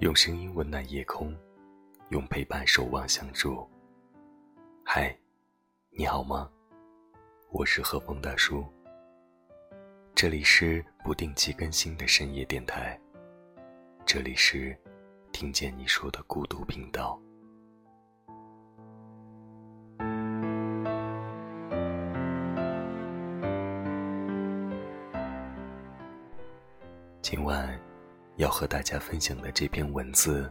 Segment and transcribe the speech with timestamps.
[0.00, 1.36] 用声音温暖夜空，
[2.10, 3.68] 用陪伴守望相助。
[4.84, 5.12] 嗨，
[5.90, 6.48] 你好吗？
[7.50, 8.64] 我是何风大叔。
[10.14, 12.96] 这里是不定期更新的深夜电台，
[14.06, 14.78] 这里是
[15.32, 17.20] 听见你说的孤独频道。
[27.20, 27.77] 今晚
[28.38, 30.48] 要和大家分享的这篇文字，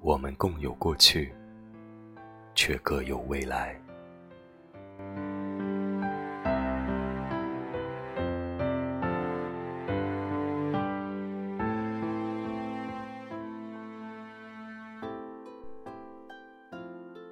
[0.00, 1.32] 我们共有过去，
[2.56, 3.80] 却各有未来。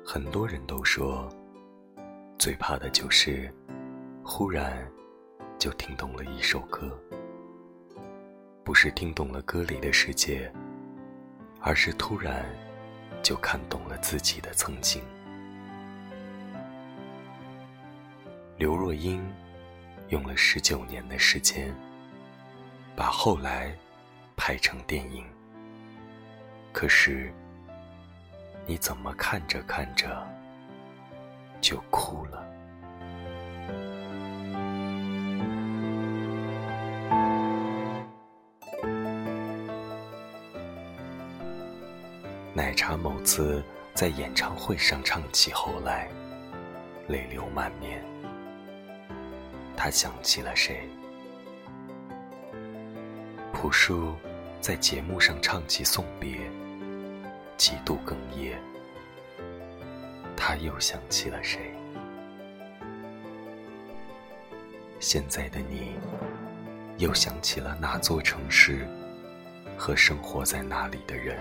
[0.07, 1.29] 很多人都说，
[2.39, 3.53] 最怕的就是
[4.23, 4.89] 忽然
[5.59, 6.97] 就听懂了一首歌。
[8.63, 10.51] 不是听懂了歌里的世界，
[11.61, 12.45] 而是突然
[13.23, 15.03] 就看懂了自己的曾经。
[18.57, 19.21] 刘若英
[20.11, 21.75] 用了十九年的时间，
[22.95, 23.75] 把后来
[24.37, 25.25] 拍成电影。
[26.73, 27.33] 可是，
[28.67, 30.25] 你怎么看着看着
[31.61, 32.47] 就哭了？
[42.53, 43.63] 奶茶某次
[43.95, 46.09] 在演唱会上唱起《后来》，
[47.13, 48.05] 泪流满面。
[49.77, 50.89] 他想起了谁？
[53.53, 54.17] 朴树
[54.61, 56.39] 在节目上唱起《送别》，
[57.57, 58.59] 几度哽咽。
[60.37, 61.73] 他又想起了谁？
[64.99, 65.93] 现在的你，
[66.99, 68.89] 又想起了哪座城市
[69.79, 71.39] 和生活在那里的人？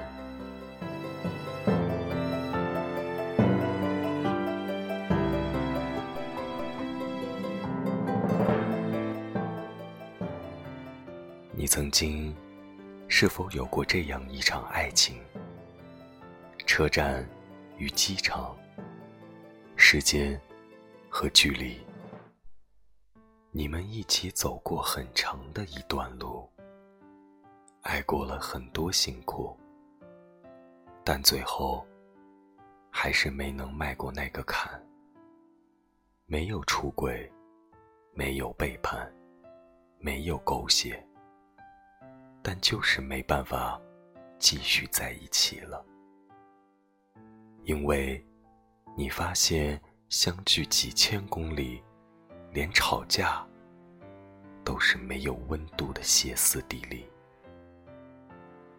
[11.59, 12.33] 你曾经
[13.09, 15.21] 是否有过这样一场爱情？
[16.65, 17.29] 车站
[17.75, 18.57] 与机场，
[19.75, 20.39] 时间
[21.09, 21.77] 和距离，
[23.51, 26.49] 你们一起走过很长的一段路，
[27.81, 29.53] 爱过了很多辛苦，
[31.03, 31.85] 但最后
[32.89, 34.81] 还是没能迈过那个坎。
[36.25, 37.29] 没有出轨，
[38.13, 39.13] 没有背叛，
[39.97, 41.05] 没有狗血。
[42.51, 43.79] 但就是没办法
[44.39, 45.85] 继续在一起了，
[47.63, 48.25] 因为
[48.97, 49.79] 你发现
[50.09, 51.83] 相距几千公里，
[52.51, 53.45] 连吵架
[54.63, 57.07] 都是没有温度的歇斯底里。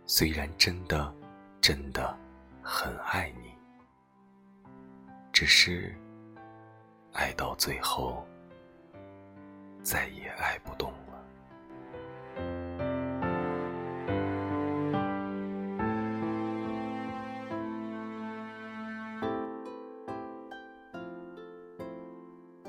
[0.05, 1.15] 虽然真的
[1.61, 2.19] 真的
[2.61, 3.55] 很爱你，
[5.33, 5.95] 只是
[7.13, 8.27] 爱到最后
[9.85, 10.93] 再也爱不动。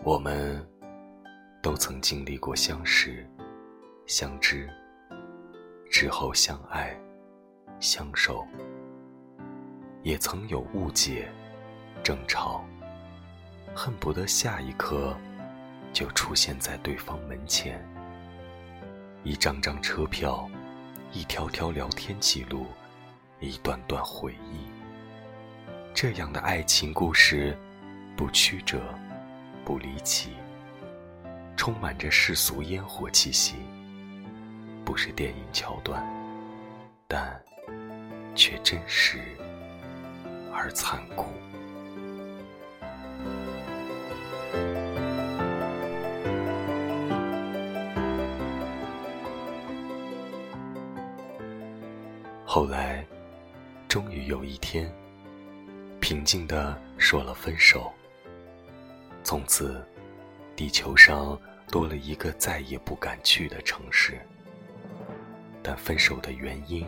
[0.04, 0.68] 我们
[1.62, 3.24] 都曾经历过相识、
[4.08, 4.68] 相知，
[5.92, 7.00] 之后相爱、
[7.80, 8.44] 相守，
[10.02, 11.30] 也曾有误解、
[12.02, 12.66] 争吵，
[13.76, 15.16] 恨不得下一刻
[15.94, 17.80] 就出现在对方门前。
[19.24, 20.50] 一张张车票，
[21.12, 22.66] 一条条聊天记录，
[23.40, 24.66] 一段段回忆，
[25.94, 27.56] 这样的爱情故事，
[28.18, 28.82] 不曲折。
[29.64, 30.32] 不离奇，
[31.56, 33.56] 充满着世俗烟火气息，
[34.84, 36.04] 不是电影桥段，
[37.08, 37.42] 但
[38.36, 39.20] 却真实
[40.52, 41.28] 而残酷。
[52.46, 53.06] 后来，
[53.88, 54.94] 终于有一天，
[56.02, 57.94] 平静的说了分手。
[59.24, 59.82] 从此，
[60.56, 61.40] 地球上
[61.70, 64.20] 多了一个再也不敢去的城市。
[65.64, 66.86] 但分手的原因，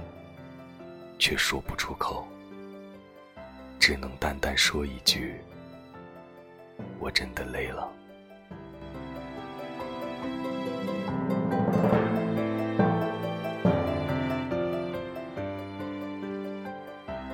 [1.20, 2.28] 却说不出口，
[3.80, 5.40] 只能淡淡说一句
[7.00, 7.88] ：“我真的累了。”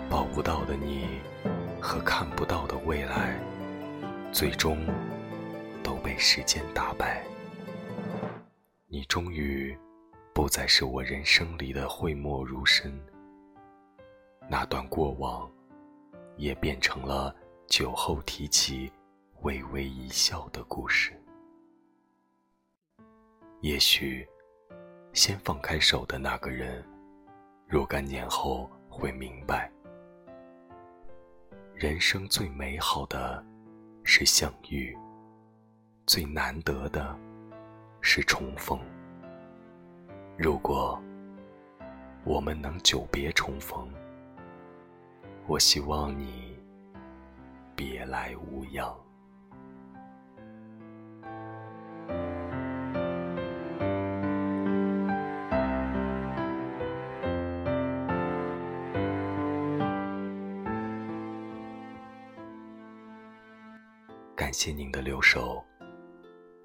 [0.09, 1.07] 抱不到的你，
[1.79, 3.39] 和看不到的未来。
[4.31, 4.85] 最终
[5.83, 7.23] 都被时间打败，
[8.87, 9.75] 你终于
[10.33, 12.93] 不再是我人生里的讳莫如深。
[14.47, 15.49] 那段过往，
[16.37, 17.35] 也变成了
[17.67, 18.91] 酒后提起，
[19.41, 21.11] 微微一笑的故事。
[23.61, 24.27] 也许，
[25.11, 26.85] 先放开手的那个人，
[27.67, 29.71] 若干年后会明白，
[31.73, 33.43] 人生最美好的
[34.11, 34.97] 是相遇，
[36.07, 37.15] 最难得的
[38.01, 38.79] 是重逢。
[40.35, 40.99] 如果
[42.23, 43.87] 我们能久别重逢，
[45.45, 46.57] 我希望你
[47.75, 48.97] 别来无恙。
[64.49, 65.63] 感谢您的留守，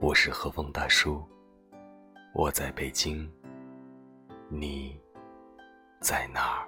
[0.00, 1.22] 我是和风大叔，
[2.32, 3.30] 我在北京，
[4.48, 4.98] 你
[6.00, 6.66] 在哪儿？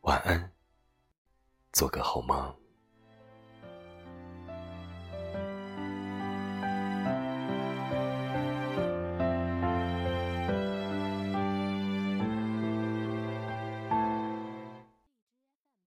[0.00, 0.50] 晚安，
[1.72, 2.59] 做个好梦。